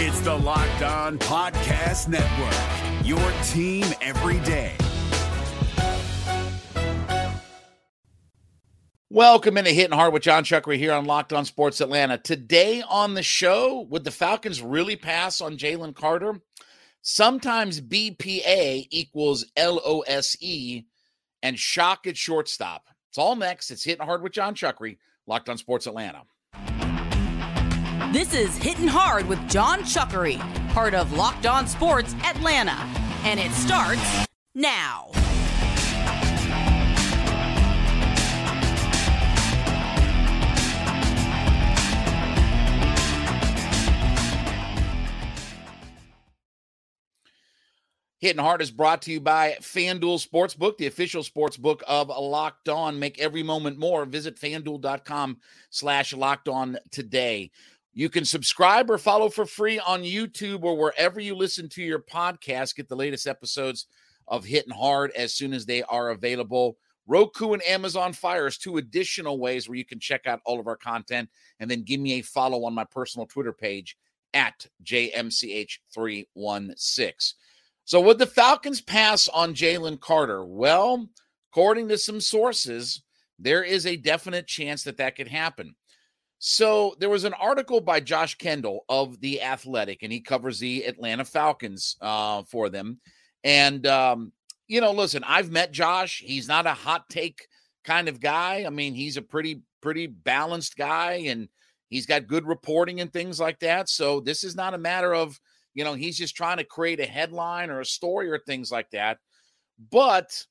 [0.00, 3.18] It's the Locked On Podcast Network, your
[3.48, 4.76] team every day.
[9.10, 12.16] Welcome into Hitting Hard with Jon Chuckery here on Locked On Sports Atlanta.
[12.16, 16.40] Today on the show, would the Falcons really pass on Jalen Carter?
[17.02, 20.84] Sometimes BPA equals LOSE
[21.42, 22.86] and shock at shortstop.
[23.08, 23.72] It's all next.
[23.72, 26.22] It's Hitting Hard with Jon Chuckery, Locked On Sports Atlanta.
[28.10, 30.38] This is Hitting Hard with Jon Chuckery,
[30.70, 32.72] part of Locked On Sports Atlanta.
[33.22, 34.00] And it starts
[34.54, 35.10] now.
[48.20, 52.98] Hitting Hard is brought to you by FanDuel Sportsbook, the official sportsbook of Locked On.
[52.98, 54.06] Make every moment more.
[54.06, 55.36] Visit fanduel.com
[55.68, 57.50] slash locked on today.
[57.98, 61.98] You can subscribe or follow for free on YouTube or wherever you listen to your
[61.98, 62.76] podcast.
[62.76, 63.88] Get the latest episodes
[64.28, 66.76] of Hitting Hard as soon as they are available.
[67.08, 70.68] Roku and Amazon Fire is two additional ways where you can check out all of
[70.68, 71.28] our content.
[71.58, 73.96] And then give me a follow on my personal Twitter page
[74.32, 77.34] at JMCH316.
[77.84, 80.44] So, would the Falcons pass on Jalen Carter?
[80.44, 81.08] Well,
[81.50, 83.02] according to some sources,
[83.40, 85.74] there is a definite chance that that could happen.
[86.40, 90.84] So, there was an article by Josh Kendall of The Athletic, and he covers the
[90.84, 93.00] Atlanta Falcons uh, for them.
[93.42, 94.32] And, um,
[94.68, 96.22] you know, listen, I've met Josh.
[96.24, 97.48] He's not a hot take
[97.84, 98.64] kind of guy.
[98.66, 101.48] I mean, he's a pretty, pretty balanced guy, and
[101.88, 103.88] he's got good reporting and things like that.
[103.88, 105.40] So, this is not a matter of,
[105.74, 108.90] you know, he's just trying to create a headline or a story or things like
[108.90, 109.18] that.
[109.90, 110.44] But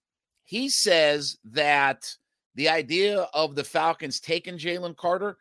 [0.44, 2.13] he says that
[2.55, 5.38] the idea of the Falcons taking Jalen Carter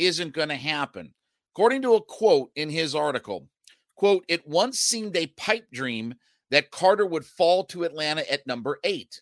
[0.00, 1.12] isn't going to happen.
[1.52, 3.48] According to a quote in his article,
[3.96, 6.14] quote, it once seemed a pipe dream
[6.50, 9.20] that Carter would fall to Atlanta at number eight.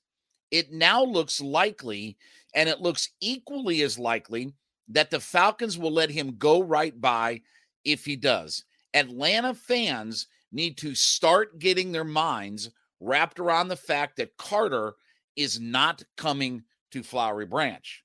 [0.51, 2.17] It now looks likely,
[2.55, 4.53] and it looks equally as likely
[4.89, 7.43] that the Falcons will let him go right by
[7.85, 8.65] if he does.
[8.95, 12.71] Atlanta fans need to start getting their minds
[13.01, 14.95] wrapped around the fact that Carter
[15.37, 18.05] is not coming to Flowery Branch.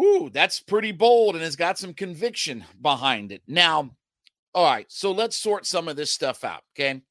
[0.00, 3.42] Woo, that's pretty bold and has got some conviction behind it.
[3.46, 3.90] Now,
[4.54, 6.62] all right, so let's sort some of this stuff out.
[6.74, 7.02] Okay.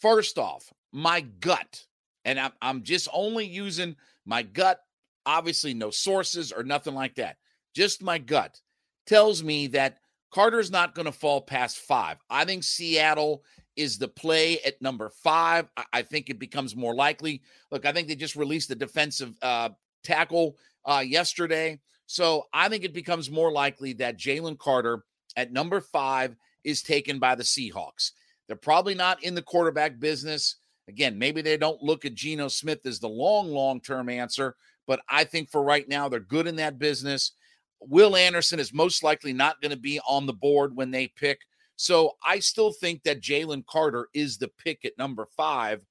[0.00, 1.86] First off, my gut,
[2.24, 3.94] and I'm, I'm just only using
[4.26, 4.80] my gut,
[5.26, 7.36] obviously, no sources or nothing like that.
[7.72, 8.60] Just my gut
[9.06, 9.98] tells me that
[10.32, 12.16] Carter's not going to fall past five.
[12.28, 13.44] I think Seattle
[13.76, 15.70] is the play at number five.
[15.92, 17.42] I, think it becomes more likely.
[17.70, 19.68] Look, I think they just released the defensive uh,
[20.02, 21.78] tackle uh, yesterday.
[22.08, 25.04] So I think it becomes more likely that Jalen Carter
[25.36, 28.12] at number five is taken by the Seahawks.
[28.46, 30.56] They're probably not in the quarterback business.
[30.88, 35.00] Again, maybe they don't look at Geno Smith as the long, long term answer, but
[35.10, 37.32] I think for right now, they're good in that business.
[37.80, 41.40] Will Anderson is most likely not going to be on the board when they pick.
[41.76, 45.82] So I still think that Jalen Carter is the pick at number five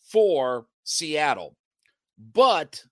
[0.00, 1.54] for Seattle.
[2.32, 2.82] But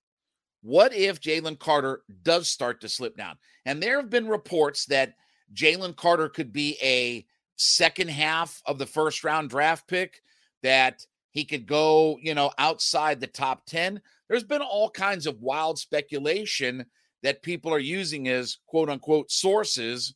[0.64, 3.36] what if Jalen Carter does start to slip down?
[3.66, 5.12] And there have been reports that
[5.52, 7.26] Jalen Carter could be a
[7.56, 10.22] second half of the first round draft pick,
[10.62, 14.00] that he could go, you know, outside the top 10.
[14.26, 16.86] There's been all kinds of wild speculation
[17.22, 20.14] that people are using as quote unquote sources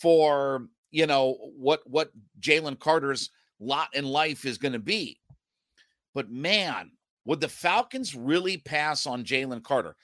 [0.00, 3.30] for you know what what Jalen Carter's
[3.60, 5.20] lot in life is going to be.
[6.14, 6.90] But man,
[7.24, 9.96] would the Falcons really pass on Jalen Carter?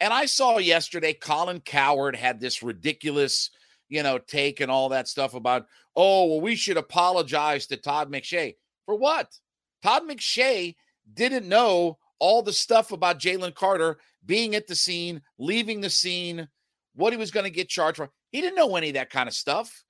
[0.00, 3.50] And I saw yesterday Colin Cowherd had this ridiculous,
[3.88, 8.10] you know, take and all that stuff about, oh, well, we should apologize to Todd
[8.10, 8.54] McShay.
[8.86, 9.36] For what?
[9.82, 10.76] Todd McShay
[11.12, 16.48] didn't know all the stuff about Jalen Carter being at the scene, leaving the scene,
[16.94, 18.10] what he was going to get charged for.
[18.30, 19.84] He didn't know any of that kind of stuff.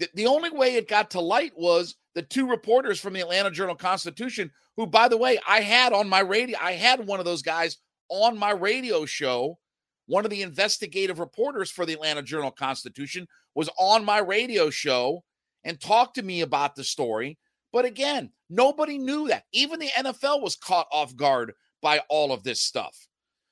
[0.00, 3.50] The, the only way it got to light was the two reporters from the Atlanta
[3.50, 7.26] Journal Constitution, who, by the way, I had on my radio, I had one of
[7.26, 7.76] those guys
[8.08, 9.58] on my radio show.
[10.06, 15.22] One of the investigative reporters for the Atlanta Journal Constitution was on my radio show
[15.64, 17.38] and talked to me about the story.
[17.72, 19.44] But again, nobody knew that.
[19.52, 21.52] Even the NFL was caught off guard
[21.82, 22.96] by all of this stuff.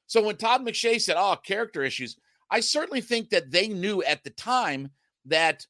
[0.07, 2.17] So when Todd McShay said, oh, character issues,
[2.51, 4.91] I certainly think that they knew at the time
[5.27, 5.67] that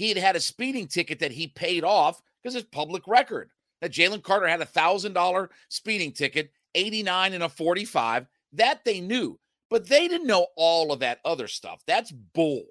[0.00, 3.50] he had had a speeding ticket that he paid off because it's public record
[3.82, 8.26] that Jalen Carter had a thousand dollar speeding ticket, 89 and a 45.
[8.54, 9.38] That they knew,
[9.68, 11.82] but they didn't know all of that other stuff.
[11.86, 12.64] That's bull.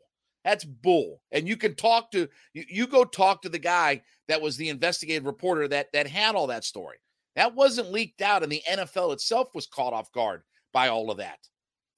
[0.44, 1.22] That's bull.
[1.32, 4.70] And you can talk to you, you go talk to the guy that was the
[4.70, 6.98] investigative reporter that that had all that story.
[7.36, 10.42] That wasn't leaked out, and the NFL itself was caught off guard
[10.74, 11.38] by all of that.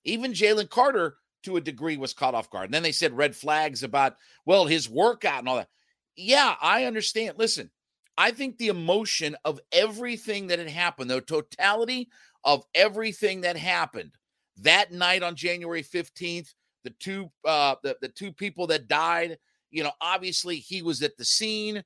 [0.04, 2.66] Even Jalen Carter, to a degree, was caught off guard.
[2.66, 4.16] And then they said red flags about,
[4.46, 5.70] well, his workout and all that.
[6.16, 7.38] Yeah, I understand.
[7.38, 7.72] Listen,
[8.18, 12.10] I think the emotion of everything that had happened, the totality
[12.44, 14.12] of everything that happened
[14.58, 16.54] that night on January 15th,
[16.84, 19.38] the two uh the, the two people that died,
[19.70, 21.84] you know, obviously he was at the scene.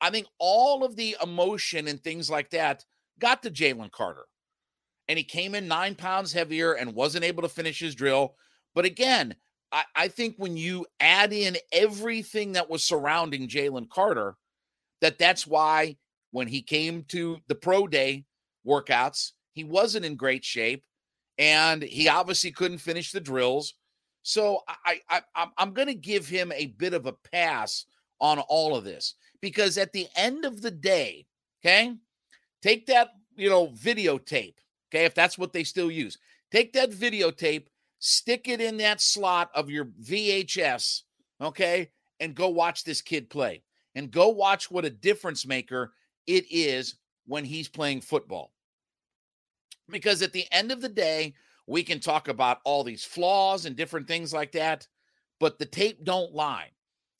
[0.00, 2.84] I think all of the emotion and things like that
[3.18, 4.26] got to Jalen Carter.
[5.08, 8.34] And he came in nine pounds heavier and wasn't able to finish his drill.
[8.74, 9.34] But again,
[9.70, 14.36] I, I think when you add in everything that was surrounding Jalen Carter,
[15.00, 15.96] that that's why
[16.30, 18.24] when he came to the pro day
[18.66, 20.84] workouts, he wasn't in great shape
[21.38, 23.74] and he obviously couldn't finish the drills.
[24.22, 27.86] So I, I, I'm going to give him a bit of a pass
[28.20, 31.26] on all of this because at the end of the day,
[31.60, 31.94] okay,
[32.62, 34.54] take that you know videotape,
[34.90, 36.18] okay, if that's what they still use,
[36.52, 37.66] take that videotape,
[38.04, 41.02] stick it in that slot of your VHS,
[41.40, 41.88] okay,
[42.18, 43.62] and go watch this kid play
[43.94, 45.92] and go watch what a difference maker
[46.26, 46.96] it is
[47.26, 48.52] when he's playing football.
[49.88, 51.34] Because at the end of the day,
[51.68, 54.88] we can talk about all these flaws and different things like that,
[55.38, 56.70] but the tape don't lie.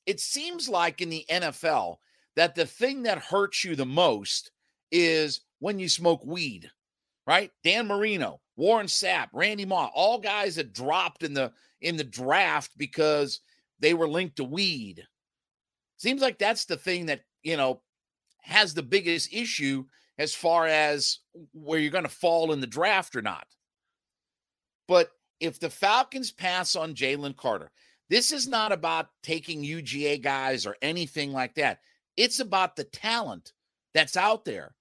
[0.07, 1.99] It seems like in the NFL
[2.35, 4.51] that the thing that hurts you the most
[4.91, 6.69] is when you smoke weed,
[7.25, 7.53] right?
[7.63, 12.71] Dan Marino, Warren Sapp, Randy Moss, all guys that dropped in the in the draft
[12.77, 13.41] because
[13.81, 15.05] they were linked to weed.
[15.97, 17.83] Seems like that's the thing that, you know,
[18.41, 19.85] has the biggest issue
[20.19, 21.19] as far as
[21.53, 23.47] where you're going to fall in the draft or not.
[24.89, 25.11] But
[25.41, 27.71] if the Falcons pass on Jalen Carter,
[28.09, 31.81] this is not about taking UGA guys or anything like that.
[32.17, 33.53] It's about the talent
[33.95, 34.75] that's out there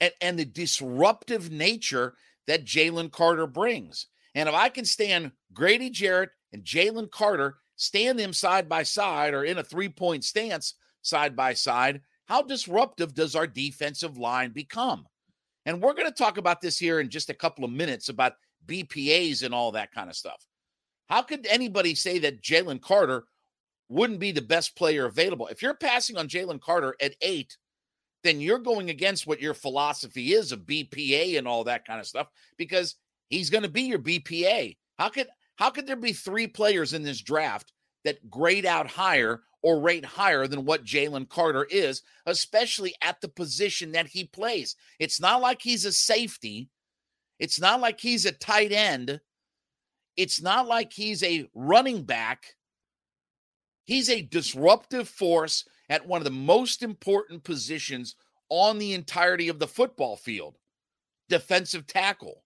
[0.00, 2.14] and, and the disruptive nature
[2.46, 4.06] that Jalen Carter brings.
[4.34, 9.34] And if I can stand Grady Jarrett and Jalen Carter stand them side by side
[9.34, 14.50] or in a three point stance side by side, how disruptive does our defensive line
[14.50, 15.06] become?
[15.66, 18.34] And we're going to talk about this here in just a couple of minutes about
[18.66, 20.46] BPAs and all that kind of stuff.
[21.08, 23.24] How could anybody say that Jalen Carter
[23.88, 25.46] wouldn't be the best player available?
[25.48, 27.56] If you're passing on Jalen Carter at eight,
[28.24, 32.06] then you're going against what your philosophy is of BPA and all that kind of
[32.06, 32.26] stuff
[32.56, 32.96] because
[33.28, 34.76] he's going to be your BPA.
[34.98, 37.72] How could how could there be three players in this draft
[38.04, 43.28] that grade out higher or rate higher than what Jalen Carter is, especially at the
[43.28, 44.74] position that he plays?
[44.98, 46.70] It's not like he's a safety.
[47.38, 49.20] It's not like he's a tight end.
[50.16, 52.54] It's not like he's a running back.
[53.84, 58.16] He's a disruptive force at one of the most important positions
[58.48, 60.56] on the entirety of the football field
[61.28, 62.44] defensive tackle.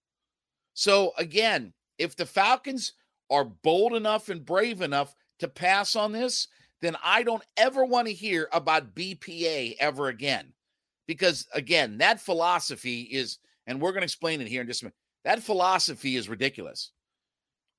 [0.74, 2.92] So, again, if the Falcons
[3.30, 6.48] are bold enough and brave enough to pass on this,
[6.80, 10.52] then I don't ever want to hear about BPA ever again.
[11.06, 14.86] Because again, that philosophy is, and we're going to explain it here in just a
[14.86, 14.94] minute,
[15.24, 16.92] that philosophy is ridiculous.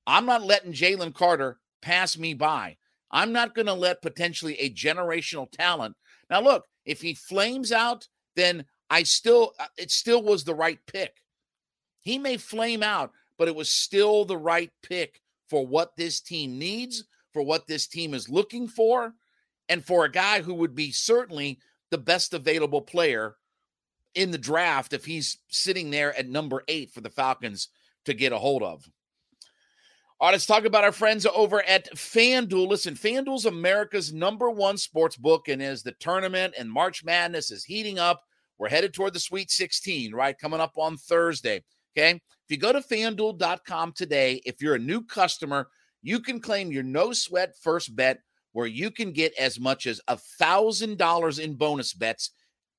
[0.06, 2.76] I'm not letting Jalen Carter pass me by.
[3.10, 5.96] I'm not going to let potentially a generational talent.
[6.28, 10.78] Now, look, if he flames out, then I still, uh, it still was the right
[10.86, 11.16] pick.
[12.00, 16.58] He may flame out, but it was still the right pick for what this team
[16.58, 19.14] needs, for what this team is looking for,
[19.68, 21.58] and for a guy who would be certainly
[21.90, 23.36] the best available player
[24.14, 27.68] in the draft if he's sitting there at number eight for the Falcons
[28.04, 28.88] to get a hold of.
[30.20, 32.68] All right, let's talk about our friends over at FanDuel.
[32.68, 37.64] Listen, FanDuel's America's number one sports book, and as the tournament and March Madness is
[37.64, 38.22] heating up,
[38.58, 40.36] we're headed toward the Sweet 16, right?
[40.38, 41.64] Coming up on Thursday.
[41.96, 42.10] Okay.
[42.10, 45.68] If you go to fanduel.com today, if you're a new customer,
[46.02, 48.18] you can claim your no sweat first bet
[48.52, 52.32] where you can get as much as a thousand dollars in bonus bets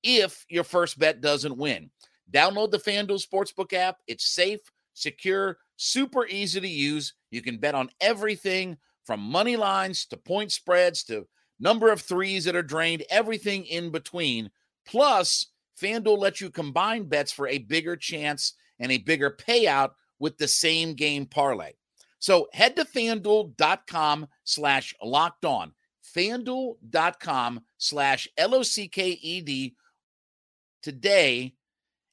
[0.03, 1.89] if your first bet doesn't win.
[2.31, 3.97] Download the FanDuel Sportsbook app.
[4.05, 4.59] It's safe,
[4.93, 7.13] secure, super easy to use.
[7.31, 11.27] You can bet on everything from money lines to point spreads to
[11.59, 14.49] number of threes that are drained, everything in between.
[14.85, 15.47] Plus,
[15.81, 20.47] FanDuel lets you combine bets for a bigger chance and a bigger payout with the
[20.47, 21.71] same game parlay.
[22.19, 25.73] So head to fanduel.com slash locked on.
[26.15, 29.75] Fanduel.com slash L O C K E D
[30.83, 31.53] today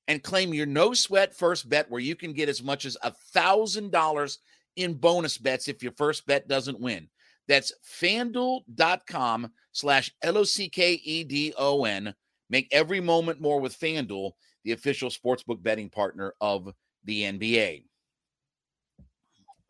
[0.08, 3.12] and claim your no sweat first bet where you can get as much as a
[3.32, 4.38] thousand dollars
[4.76, 7.08] in bonus bets if your first bet doesn't win.
[7.46, 12.14] That's fanduel.com slash L O C K E D O N.
[12.50, 14.32] Make every moment more with FanDuel,
[14.64, 16.72] the official sportsbook betting partner of
[17.04, 17.84] the NBA.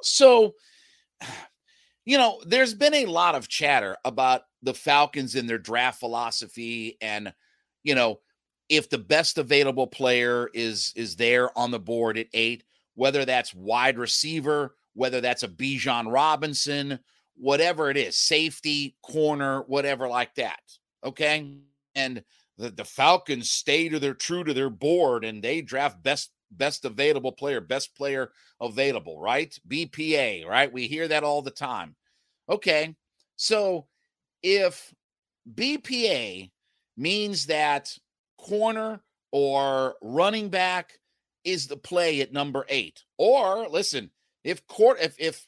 [0.02, 0.54] So,
[2.04, 6.96] you know, there's been a lot of chatter about the Falcons and their draft philosophy
[7.00, 7.32] and,
[7.82, 8.20] you know,
[8.68, 13.54] if the best available player is is there on the board at 8, whether that's
[13.54, 16.98] wide receiver, whether that's a Bijan Robinson,
[17.36, 20.60] whatever it is, safety, corner, whatever like that.
[21.04, 21.58] Okay.
[21.94, 22.24] And
[22.58, 26.84] the, the Falcons stay to their true to their board and they draft best best
[26.84, 29.56] available player, best player available, right?
[29.68, 30.72] BPA, right?
[30.72, 31.94] We hear that all the time.
[32.48, 32.96] Okay.
[33.36, 33.86] So
[34.42, 34.92] if
[35.54, 36.50] BPA
[36.96, 37.96] means that
[38.38, 39.00] corner
[39.32, 40.98] or running back
[41.44, 44.10] is the play at number 8 or listen,
[44.44, 45.46] if court if if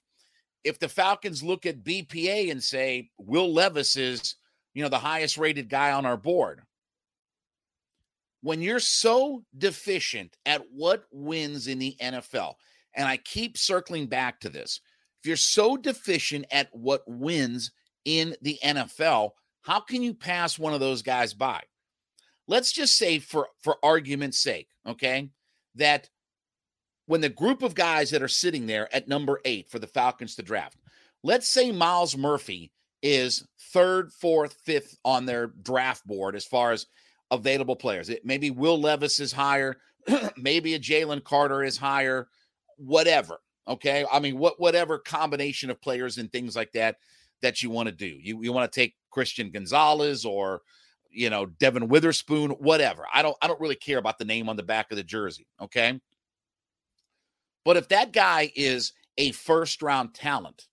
[0.64, 4.36] if the Falcons look at BPA and say Will Levis is,
[4.74, 6.60] you know, the highest rated guy on our board,
[8.42, 12.54] when you're so deficient at what wins in the NFL,
[12.94, 14.80] and I keep circling back to this,
[15.22, 17.72] if you're so deficient at what wins
[18.04, 19.30] in the NFL,
[19.62, 21.60] how can you pass one of those guys by?
[22.50, 25.30] Let's just say for for argument's sake, okay,
[25.76, 26.10] that
[27.06, 30.34] when the group of guys that are sitting there at number 8 for the Falcons
[30.34, 30.76] to draft,
[31.22, 32.72] let's say Myles Murphy
[33.04, 36.86] is third, fourth, fifth on their draft board as far as
[37.30, 38.08] available players.
[38.08, 39.76] It, maybe Will Levis is higher,
[40.36, 42.26] maybe a Jalen Carter is higher,
[42.78, 43.38] whatever.
[43.68, 44.04] Okay.
[44.10, 46.96] I mean, what whatever combination of players and things like that
[47.42, 48.08] that you want to do.
[48.08, 50.62] You you want to take Christian Gonzalez or
[51.10, 53.06] you know Devon Witherspoon, whatever.
[53.12, 55.46] I don't I don't really care about the name on the back of the jersey.
[55.60, 56.00] Okay.
[57.64, 60.66] But if that guy is a first round talent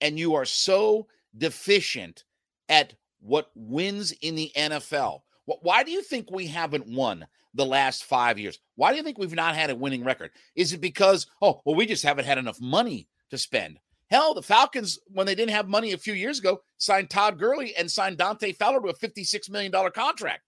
[0.00, 1.06] and you are so
[1.36, 2.24] deficient
[2.68, 8.04] at what wins in the NFL, why do you think we haven't won the last
[8.04, 8.58] five years?
[8.76, 10.30] Why do you think we've not had a winning record?
[10.54, 13.78] Is it because, oh, well, we just haven't had enough money to spend?
[14.10, 17.74] Hell, the Falcons, when they didn't have money a few years ago, signed Todd Gurley
[17.76, 20.42] and signed Dante Fowler to a $56 million contract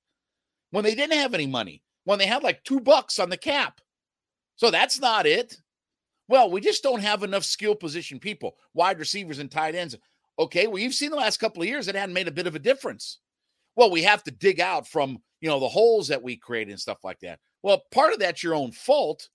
[0.70, 3.80] when they didn't have any money, when they had like two bucks on the cap.
[4.56, 5.58] So that's not it.
[6.28, 9.96] Well, we just don't have enough skill position people, wide receivers and tight ends.
[10.38, 12.54] Okay, well, you've seen the last couple of years it hadn't made a bit of
[12.54, 13.18] a difference
[13.76, 16.80] well, we have to dig out from, you know, the holes that we create and
[16.80, 17.38] stuff like that.
[17.62, 19.28] Well, part of that's your own fault,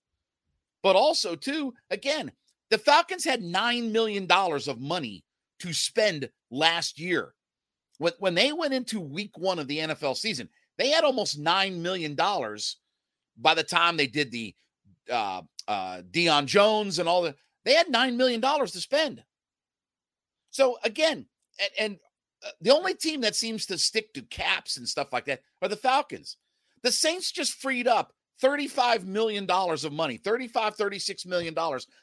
[0.84, 2.32] but also, too, again,
[2.72, 5.24] the Falcons had $9 million of money
[5.60, 7.36] to spend last year.
[8.00, 11.78] When, when they went into week one of the NFL season, they had almost $9
[11.78, 14.56] million by the time they did the
[15.12, 17.36] uh, uh, Deion Jones and all the,
[17.66, 19.22] they had $9 million to spend.
[20.50, 21.26] So again,
[21.60, 22.00] and, and
[22.46, 25.68] uh, the only team that seems to stick to caps and stuff like that are
[25.68, 26.38] the Falcons.
[26.84, 31.56] The Saints just freed up $35 million of money, $35, $36 million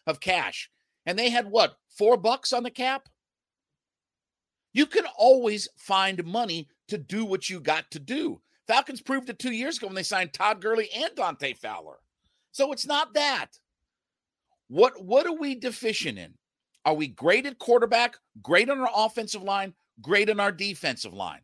[0.06, 0.70] of cash.
[1.06, 3.08] And they had what, four bucks on the cap?
[4.72, 8.40] You can always find money to do what you got to do.
[8.66, 11.96] Falcons proved it two years ago when they signed Todd Gurley and Dante Fowler.
[12.52, 13.46] So it's not that.
[14.68, 16.34] What what are we deficient in?
[16.84, 21.40] Are we great at quarterback, great on our offensive line, great on our defensive line.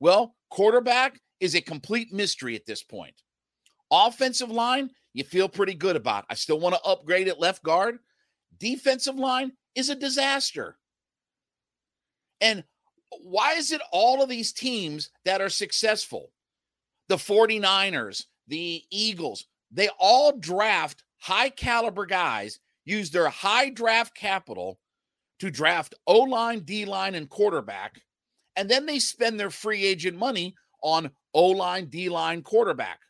[0.00, 3.14] Well, quarterback is a complete mystery at this point.
[3.90, 6.24] Offensive line, you feel pretty good about.
[6.28, 7.98] I still want to upgrade at left guard.
[8.58, 10.76] Defensive line is a disaster.
[12.40, 12.64] And
[13.22, 16.30] why is it all of these teams that are successful,
[17.08, 24.78] the 49ers, the Eagles, they all draft high caliber guys, use their high draft capital
[25.40, 28.00] to draft O line, D line, and quarterback.
[28.56, 33.00] And then they spend their free agent money on O line, D line, quarterback.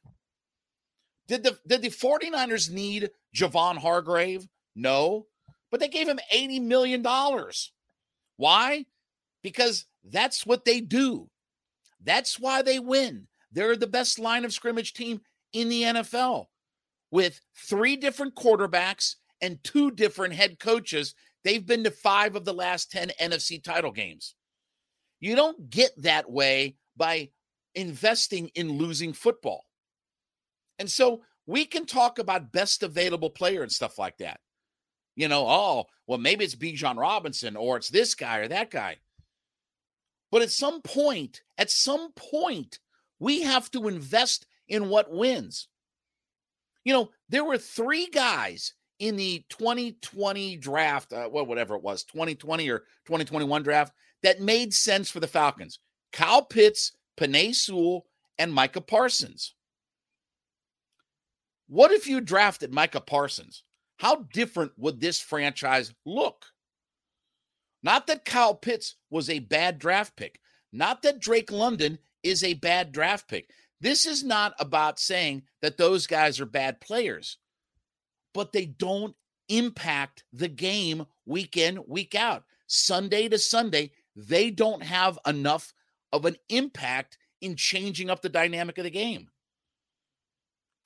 [1.29, 4.47] Did the, did the 49ers need Javon Hargrave?
[4.75, 5.27] No,
[5.71, 7.07] but they gave him $80 million.
[8.37, 8.87] Why?
[9.43, 11.29] Because that's what they do.
[12.03, 13.29] That's why they win.
[13.53, 15.21] They're the best line of scrimmage team
[15.53, 16.47] in the NFL
[17.11, 22.53] with three different quarterbacks and two different head coaches They've been to five of the
[22.53, 24.35] last 10 NFC title games.
[25.21, 27.31] You don't get that way by
[27.75, 29.65] investing in losing football.
[30.79, 34.41] And so we can talk about best available player and stuff like that.
[35.17, 38.99] You know, oh, well, maybe it's Bijan Robinson or it's this guy or that guy.
[40.31, 42.79] But at some point, at some point,
[43.19, 45.69] we have to invest in what wins.
[46.85, 52.05] You know, there were three guys in the 2020 draft, uh, well, whatever it was,
[52.05, 53.93] 2020 or 2021 draft,
[54.23, 55.79] that made sense for the Falcons?
[56.13, 58.07] Kyle Pitts, Penei Sewell,
[58.39, 59.55] and Micah Parsons.
[61.69, 63.63] What if you drafted Micah Parsons?
[63.99, 66.47] How different would this franchise look?
[67.83, 70.41] Not that Kyle Pitts was a bad draft pick,
[70.73, 73.51] not that Drake London is a bad draft pick.
[73.81, 77.37] This is not about saying that those guys are bad players,
[78.33, 79.15] but they don't
[79.49, 82.45] impact the game week in, week out.
[82.67, 85.73] Sunday to Sunday, they don't have enough
[86.13, 89.29] of an impact in changing up the dynamic of the game.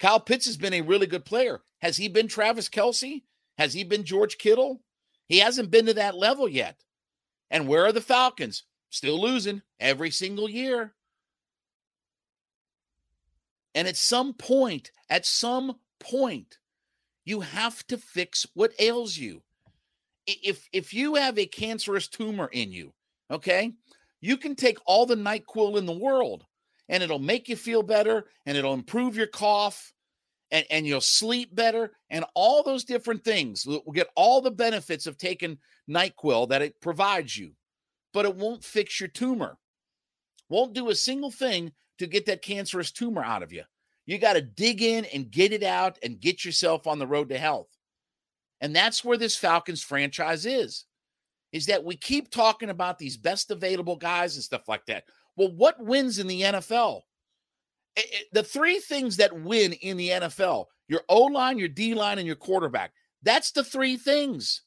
[0.03, 1.61] Kyle Pitts has been a really good player.
[1.81, 3.23] Has he been Travis Kelce?
[3.57, 4.83] Has he been George Kittle?
[5.29, 6.83] He hasn't been to that level yet.
[7.53, 8.65] And where are the Falcons?
[8.91, 10.95] Still losing every single year.
[13.77, 16.59] And at some point, at some point,
[17.25, 19.45] you have to fix what ails you.
[20.27, 22.93] If if you have a cancerous tumor in you,
[23.31, 23.75] okay,
[24.21, 26.45] you can take all the NyQuil in the world
[26.89, 29.93] and it'll make you feel better and it'll improve your cough
[30.51, 33.67] and, and you'll sleep better and all those different things.
[33.67, 35.59] We'll get all the benefits of taking
[35.91, 37.53] NyQuil that it provides you,
[38.13, 39.57] but it won't fix your tumor.
[40.49, 43.63] Won't do a single thing to get that cancerous tumor out of you.
[44.05, 47.31] You got to dig in and get it out and get yourself on the road
[47.31, 47.69] to health.
[48.61, 50.85] And that's where this Falcons franchise is.
[51.53, 55.05] Is that we keep talking about these best available guys and stuff like that.
[55.37, 57.03] Well, what wins in the NFL?
[57.97, 61.95] It, it, the three things that win in the NFL your O line, your D
[61.95, 62.93] line, and your quarterback.
[63.23, 64.63] That's the three things.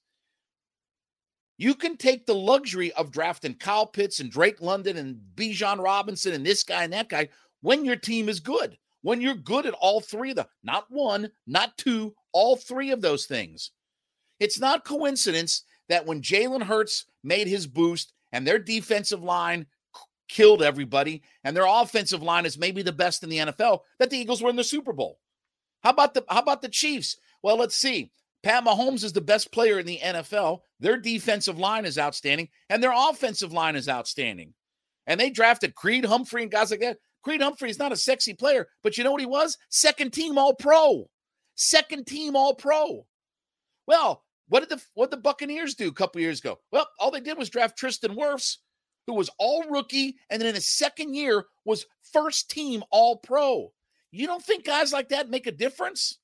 [1.57, 6.33] You can take the luxury of drafting Kyle Pitts and Drake London and Bijan Robinson
[6.33, 7.29] and this guy and that guy
[7.61, 11.29] when your team is good when you're good at all three of them, not one,
[11.45, 13.69] not two, all three of those things.
[14.39, 19.67] It's not coincidence that when Jalen Hurts made his boost and their defensive line
[20.27, 24.17] killed everybody and their offensive line is maybe the best in the NFL, that the
[24.17, 25.19] Eagles were in the Super Bowl.
[25.83, 27.17] How about the how about the Chiefs?
[27.43, 28.11] Well, let's see.
[28.43, 30.59] Pat Mahomes is the best player in the NFL.
[30.79, 34.53] Their defensive line is outstanding, and their offensive line is outstanding.
[35.07, 36.97] And they drafted Creed Humphrey and guys like that.
[37.23, 39.57] Creed Humphrey is not a sexy player, but you know what he was?
[39.69, 41.09] Second team All Pro.
[41.55, 43.05] Second team All Pro.
[43.87, 46.59] Well, what did the what did the Buccaneers do a couple years ago?
[46.71, 48.57] Well, all they did was draft Tristan Wirfs,
[49.07, 53.71] who was all rookie, and then in his second year was first team All Pro.
[54.11, 56.19] You don't think guys like that make a difference?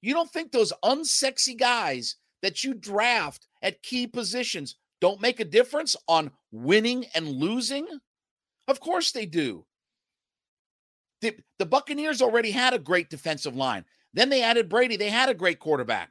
[0.00, 5.44] You don't think those unsexy guys that you draft at key positions don't make a
[5.44, 7.86] difference on winning and losing?
[8.68, 9.64] Of course they do.
[11.20, 13.84] The, the Buccaneers already had a great defensive line.
[14.12, 14.96] Then they added Brady.
[14.96, 16.10] They had a great quarterback.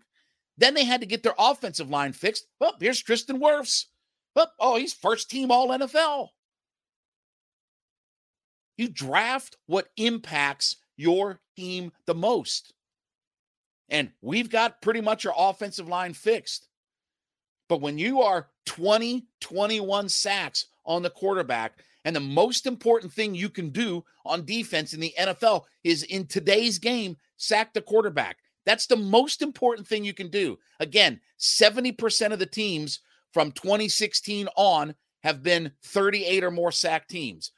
[0.58, 2.48] Then they had to get their offensive line fixed.
[2.60, 3.86] Well, here's Tristan Wirfs.
[4.36, 6.30] Oh, he's first team all NFL.
[8.78, 12.74] You draft what impacts your team the most.
[13.90, 16.68] And we've got pretty much our offensive line fixed.
[17.70, 23.36] But when you are 20, 21 sacks on the quarterback and the most important thing
[23.36, 28.38] you can do on defense in the NFL is in today's game, sack the quarterback.
[28.66, 30.58] That's the most important thing you can do.
[30.80, 33.00] Again, 70% of the teams
[33.34, 37.52] from 2016 on have been 38 or more sack teams.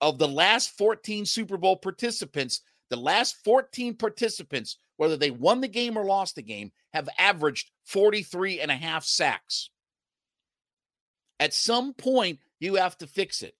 [0.00, 5.68] Of the last 14 Super Bowl participants, the last 14 participants, whether they won the
[5.68, 9.70] game or lost the game, have averaged 43 and a half sacks.
[11.40, 13.54] At some point, you have to fix it.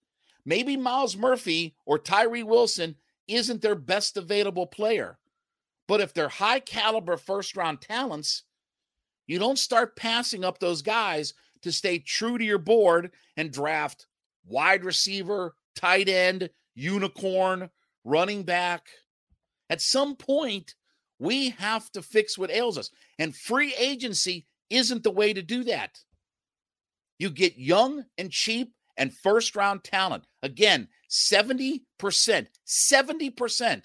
[0.45, 5.19] Maybe Myles Murphy or Tyree Wilson isn't their best available player.
[5.87, 8.45] But if they're high caliber first round talents,
[9.27, 14.07] you don't start passing up those guys to stay true to your board and draft
[14.47, 17.71] wide receiver, tight end, unicorn,
[18.05, 18.89] running back.
[19.71, 20.75] At some point,
[21.19, 22.91] we have to fix what ails us.
[23.19, 25.99] And free agency isn't the way to do that.
[27.19, 30.25] You get young and cheap and first round talent.
[30.43, 33.83] Again, 70%, 70%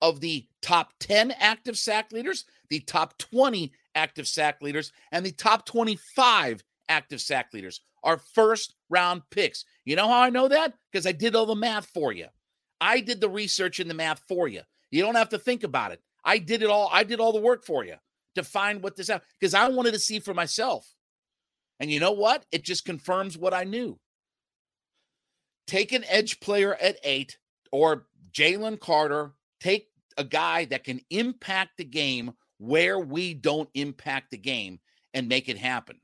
[0.00, 5.32] of the top 10 active sack leaders, the top 20 active sack leaders, and the
[5.32, 9.64] top 25 active sack leaders are first round picks.
[9.84, 10.74] You know how I know that?
[10.90, 12.26] Because I did all the math for you.
[12.80, 14.62] I did the research and the math for you.
[14.90, 16.00] You don't have to think about it.
[16.24, 16.88] I did it all.
[16.92, 17.96] I did all the work for you
[18.34, 20.94] to find what this out because I wanted to see for myself.
[21.80, 22.44] And you know what?
[22.52, 23.98] It just confirms what I knew
[25.66, 27.36] take an edge player at eight
[27.70, 34.30] or Jalen Carter, take a guy that can impact the game where we don't impact
[34.30, 34.80] the game
[35.14, 36.00] and make it happen.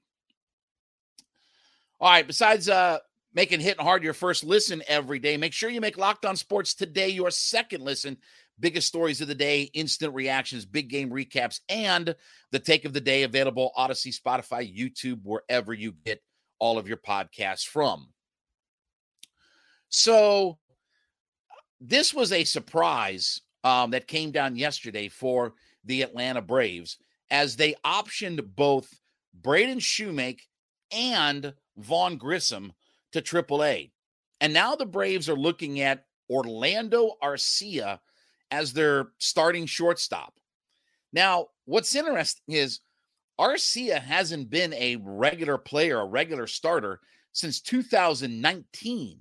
[2.05, 2.99] All right, besides uh
[3.33, 6.75] making hitting hard your first listen every day, make sure you make Locked On Sports
[6.75, 8.19] today your second listen.
[8.61, 12.15] Biggest stories of the day, instant reactions, big game recaps, and
[12.51, 16.23] the take of the day available Audacy, Spotify, YouTube, wherever you get
[16.59, 18.09] all of your podcasts from.
[19.89, 20.59] So,
[21.81, 25.55] this was a surprise um, that came down yesterday for
[25.87, 26.99] the Atlanta Braves
[27.31, 28.93] as they optioned both
[29.33, 30.41] Braden Shewmake
[30.93, 32.73] and Vaughn Grissom
[33.13, 33.91] to AAA.
[34.41, 38.01] And now the Braves are looking at Orlando Arcia
[38.51, 40.35] as their starting shortstop.
[41.13, 42.81] Now, what's interesting is
[43.39, 47.01] Arcia hasn't been a regular player, a regular starter
[47.33, 49.19] since 2019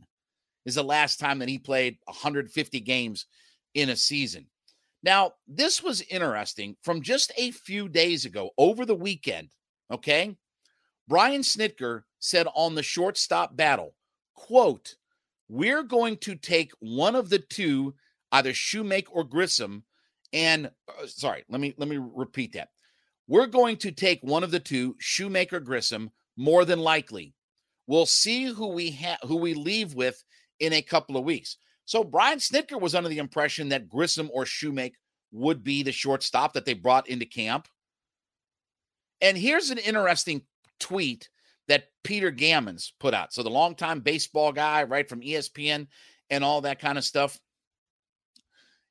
[0.65, 3.25] is the last time that he played 150 games
[3.73, 4.45] in a season.
[5.01, 9.49] Now, this was interesting from just a few days ago over the weekend.
[9.91, 10.35] Okay.
[11.07, 13.93] Brian Snitker said on the shortstop battle,
[14.33, 14.95] quote,
[15.49, 17.93] we're going to take one of the two,
[18.31, 19.83] either Shewmake or Grissom.
[20.31, 22.69] And uh, sorry, let me let me repeat that.
[23.27, 27.33] We're going to take one of the two, Shoemaker Grissom, more than likely.
[27.87, 30.23] We'll see who we have who we leave with
[30.59, 31.57] in a couple of weeks.
[31.85, 34.93] So Brian Snitker was under the impression that Grissom or Shewmake
[35.33, 37.67] would be the shortstop that they brought into camp.
[39.19, 40.43] And here's an interesting
[40.79, 41.27] tweet
[41.67, 43.33] that Peter Gammons put out.
[43.33, 45.87] So the longtime baseball guy, right from ESPN
[46.29, 47.39] and all that kind of stuff.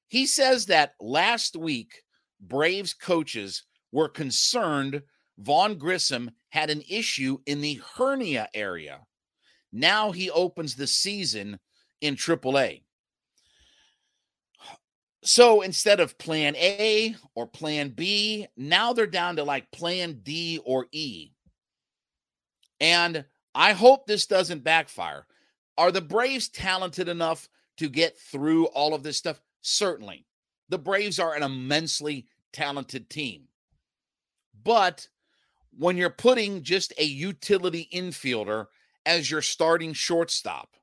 [0.09, 2.03] He says that last week,
[2.41, 5.03] Braves coaches were concerned
[5.39, 9.01] Vaughn Grissom had an issue in the hernia area.
[9.73, 11.59] Now he opens the season
[12.01, 12.83] in AAA.
[15.25, 20.61] So instead of plan A or plan B, now they're down to like plan D
[20.65, 21.31] or E.
[22.83, 25.25] And I hope this doesn't backfire.
[25.79, 29.41] Are the Braves talented enough to get through all of this stuff?
[29.63, 30.27] Certainly.
[30.69, 33.45] The Braves are an immensely talented team.
[34.65, 35.09] But
[35.79, 38.67] when you're putting just a utility infielder
[39.07, 40.77] as your starting shortstop,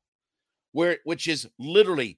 [0.71, 2.17] where which is literally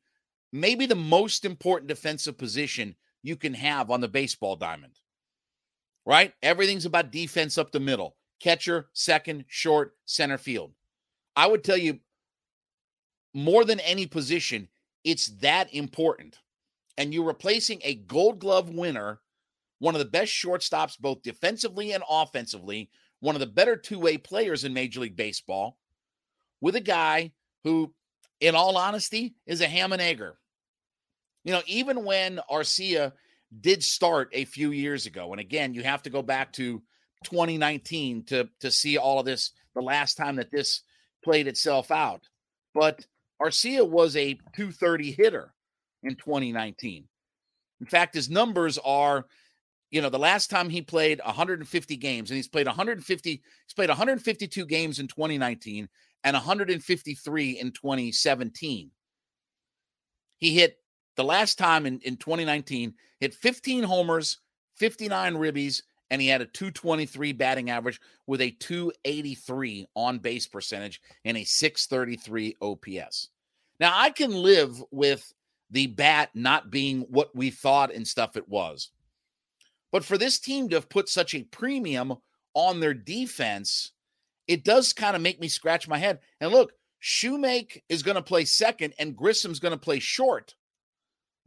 [0.51, 4.99] maybe the most important defensive position you can have on the baseball diamond.
[6.05, 6.33] Right?
[6.43, 10.73] Everything's about defense up the middle catcher, second, short, center field.
[11.35, 11.99] I would tell you
[13.33, 14.67] more than any position,
[15.03, 16.39] it's that important.
[16.97, 19.21] And you're replacing a gold glove winner,
[19.79, 22.89] one of the best shortstops, both defensively and offensively,
[23.21, 25.77] one of the better two way players in Major League Baseball,
[26.59, 27.31] with a guy
[27.63, 27.93] who,
[28.39, 30.37] in all honesty, is a ham and egger.
[31.43, 33.13] You know, even when Arcia
[33.61, 36.81] did start a few years ago, and again, you have to go back to
[37.23, 40.81] 2019 to to see all of this the last time that this
[41.23, 42.27] played itself out.
[42.73, 43.05] But
[43.41, 45.53] Arcia was a 230 hitter
[46.03, 47.07] in 2019.
[47.79, 49.25] In fact, his numbers are,
[49.89, 53.89] you know, the last time he played 150 games, and he's played 150, he's played
[53.89, 55.89] 152 games in 2019
[56.23, 58.91] and 153 in 2017.
[60.37, 60.77] He hit
[61.17, 64.39] the last time in, in 2019, hit 15 homers,
[64.77, 71.01] 59 ribbies, and he had a 223 batting average with a 283 on base percentage
[71.23, 73.29] and a 633 OPS.
[73.79, 75.33] Now, I can live with
[75.71, 78.89] the bat not being what we thought and stuff it was.
[79.91, 82.15] But for this team to have put such a premium
[82.53, 83.93] on their defense,
[84.47, 86.19] it does kind of make me scratch my head.
[86.41, 90.55] And look, Shewmake is going to play second and Grissom's going to play short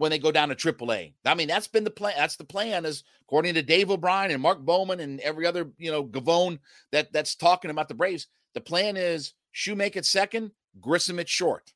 [0.05, 1.15] when they go down to AAA.
[1.25, 2.13] I mean, that's been the plan.
[2.15, 5.91] That's the plan, is according to Dave O'Brien and Mark Bowman and every other you
[5.91, 6.59] know Gavone
[6.93, 8.27] that that's talking about the Braves.
[8.53, 11.73] The plan is Shewmake at second, Grissom at short.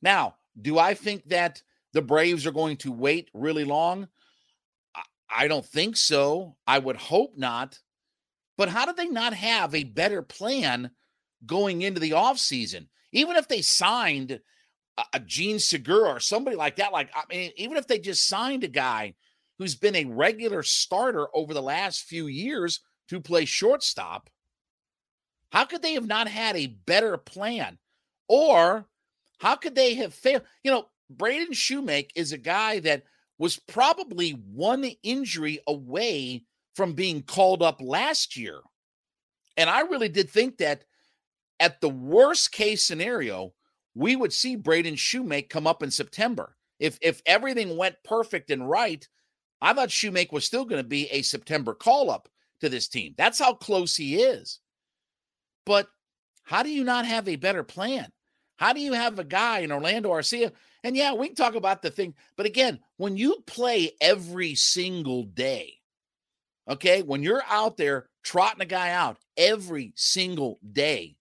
[0.00, 1.60] Now, do I think that
[1.92, 4.06] the Braves are going to wait really long?
[5.28, 6.54] I don't think so.
[6.68, 7.80] I would hope not.
[8.56, 10.92] But how do they not have a better plan
[11.44, 12.86] going into the offseason?
[13.10, 14.38] Even if they signed
[15.12, 16.92] a Jean Segura or somebody like that.
[16.92, 19.14] Like, I mean, even if they just signed a guy
[19.58, 24.28] who's been a regular starter over the last few years to play shortstop,
[25.50, 27.78] how could they have not had a better plan?
[28.28, 28.86] Or
[29.38, 30.42] how could they have failed?
[30.64, 33.04] You know, Braden Shewmake is a guy that
[33.38, 38.60] was probably one injury away from being called up last year.
[39.56, 40.84] And I really did think that
[41.60, 43.52] at the worst case scenario,
[43.94, 46.56] we would see Braden Shewmake come up in September.
[46.78, 49.06] If if everything went perfect and right,
[49.60, 52.28] I thought Shewmake was still going to be a September call up
[52.60, 53.14] to this team.
[53.16, 54.60] That's how close he is.
[55.64, 55.88] But
[56.42, 58.10] how do you not have a better plan?
[58.56, 60.52] How do you have a guy in Orlando Arcia?
[60.84, 65.22] And yeah, we can talk about the thing, but again, when you play every single
[65.22, 65.74] day,
[66.68, 71.16] okay, when you're out there trotting a guy out every single day,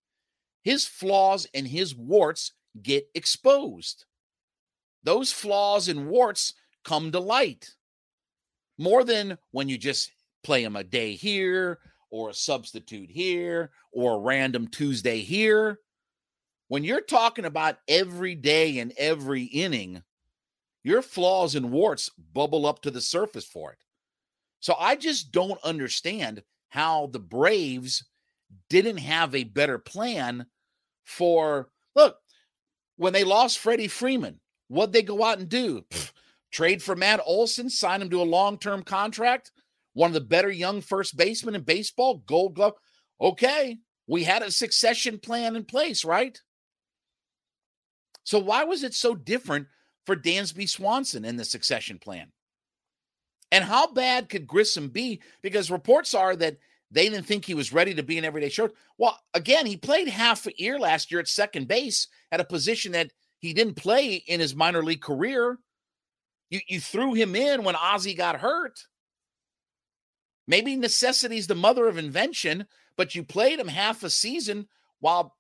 [0.64, 4.06] his flaws and his warts get exposed.
[5.04, 6.54] Those flaws and warts
[6.84, 7.70] come to light
[8.78, 10.12] more than when you just
[10.44, 11.80] play him a day here
[12.10, 15.80] or a substitute here or a random Tuesday here.
[16.68, 20.04] When you're talking about every day and every inning,
[20.84, 23.78] your flaws and warts bubble up to the surface for it.
[24.62, 28.06] So I just don't understand how the Braves
[28.70, 30.46] didn't have a better plan
[31.04, 32.18] for look
[33.02, 34.40] when they lost Freddie Freeman.
[34.68, 35.82] What'd they go out and do?
[35.90, 36.12] Pfft,
[36.52, 39.52] trade for Matt Olson, sign him to a long term contract,
[39.94, 42.74] one of the better young first basemen in baseball, gold glove.
[43.20, 46.40] Okay, we had a succession plan in place, right?
[48.24, 49.66] So why was it so different
[50.06, 52.32] for Dansby Swanson in the succession plan?
[53.52, 55.24] And how bad could Grissom be?
[55.42, 56.58] Because reports are that
[56.92, 58.74] they didn't think he was ready to be an everyday short.
[58.98, 62.92] Well, again, he played half a year last year at second base at a position
[62.92, 65.58] that he didn't play in his minor league career.
[66.50, 68.86] You you threw him in when Ozzie got hurt.
[70.48, 74.68] Maybe necessity is the mother of invention, but you played him half a season
[75.00, 75.38] while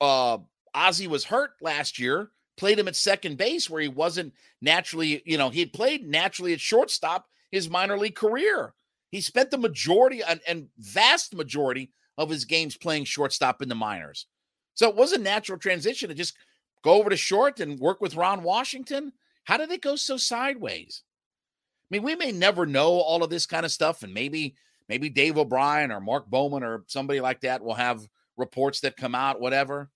[0.00, 0.38] uh
[0.74, 2.30] Ozzie was hurt last year.
[2.56, 6.52] Played him at second base where he wasn't naturally, you know, he had played naturally
[6.52, 8.74] at shortstop his minor league career.
[9.14, 13.74] He spent the majority and, and vast majority of his games playing shortstop in the
[13.76, 14.26] minors.
[14.74, 16.34] So it was a natural transition to just
[16.82, 19.12] go over to short and work with Ron Washington.
[19.44, 21.04] How did it go so sideways?
[21.84, 24.56] I mean, we may never know all of this kind of stuff, and maybe
[24.88, 29.14] maybe Dave O'Brien or Mark Bowman or somebody like that will have reports that come
[29.14, 29.92] out, whatever.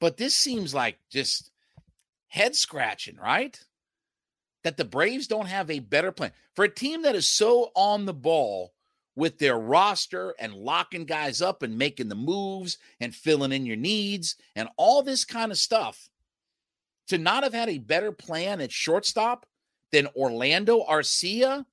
[0.00, 1.50] But this seems like just
[2.26, 3.58] head scratching, right?
[4.64, 8.06] That the Braves don't have a better plan for a team that is so on
[8.06, 8.72] the ball
[9.16, 13.76] with their roster and locking guys up and making the moves and filling in your
[13.76, 16.08] needs and all this kind of stuff.
[17.08, 19.46] To not have had a better plan at shortstop
[19.92, 21.66] than Orlando Arcia,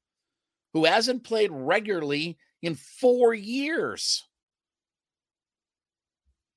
[0.73, 4.25] who hasn't played regularly in four years.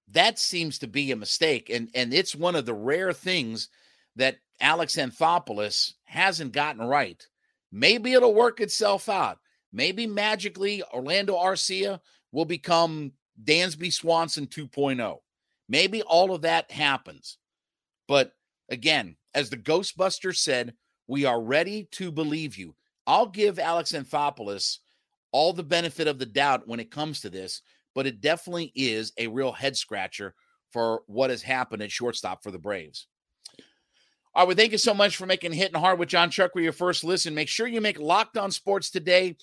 [0.09, 1.71] That seems to be a mistake.
[1.71, 3.69] And, and it's one of the rare things
[4.17, 7.27] that Alex Anthopoulos hasn't gotten right.
[7.73, 9.39] Maybe it'll work itself out.
[9.73, 13.13] Maybe magically Orlando Arcia will become
[13.43, 15.19] Dansby Swanson 2.0.
[15.69, 17.39] Maybe all of that happens.
[18.07, 18.33] But
[18.69, 20.75] again, as the Ghostbuster said,
[21.07, 22.75] we are ready to believe you.
[23.07, 24.79] I'll give Alex Anthopoulos
[25.33, 27.61] all the benefit of the doubt when it comes to this,
[27.95, 30.35] but it definitely is a real head scratcher
[30.71, 33.09] for what has happened at shortstop for the Braves.
[34.37, 36.73] All right, well, thank you so much for making Hitting Hard with Jon Chuckery your
[36.73, 37.37] first listen.
[37.37, 39.37] Make sure you make Locked On Sports today.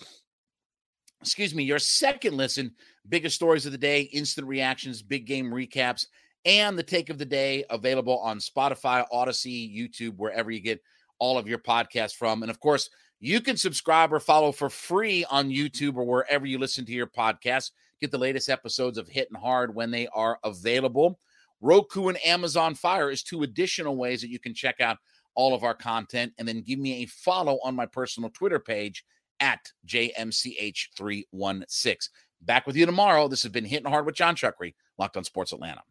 [1.21, 2.73] Excuse me, your second listen.
[3.07, 6.07] Biggest stories of the day, instant reactions, big game recaps,
[6.43, 10.81] and the take of the day available on Spotify, Audacy, YouTube, wherever you get
[11.19, 12.43] all of your podcasts from.
[12.43, 12.89] And of course,
[13.21, 17.07] you can subscribe or follow for free on YouTube or wherever you listen to your
[17.07, 17.71] podcast.
[18.01, 21.17] Get the latest episodes of Hitting Hard when they are available.
[21.61, 24.97] Roku and Amazon Fire is two additional ways that you can check out
[25.35, 26.33] all of our content.
[26.37, 29.05] And then give me a follow on my personal Twitter page
[29.39, 32.09] at JMCH316.
[32.41, 33.27] Back with you tomorrow.
[33.27, 35.83] This has been Hitting Hard with Jon Chuckery, Locked on Sports Atlanta.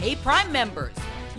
[0.00, 0.94] Hey, Prime members,